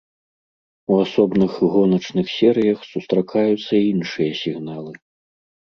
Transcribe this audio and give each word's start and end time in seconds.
У 0.93 0.97
асобных 1.05 1.51
гоначных 1.75 2.27
серыях 2.37 2.79
сустракаюцца 2.93 3.69
і 3.81 3.85
іншыя 3.93 4.31
сігналы. 4.41 4.91